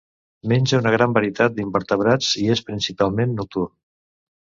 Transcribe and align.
Menja 0.53 0.79
una 0.83 0.93
gran 0.95 1.13
varietat 1.19 1.55
d'invertebrats 1.59 2.33
i 2.47 2.49
és 2.57 2.67
principalment 2.73 3.41
nocturn. 3.43 3.75